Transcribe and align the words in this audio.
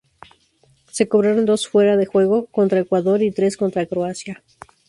Se 0.91 1.07
cobraron 1.07 1.45
dos 1.45 1.67
fuera 1.67 1.95
de 1.95 2.07
juego 2.07 2.47
contra 2.47 2.79
Ecuador 2.79 3.21
y 3.21 3.29
tres 3.31 3.55
contra 3.55 3.85
Croacia. 3.85 4.41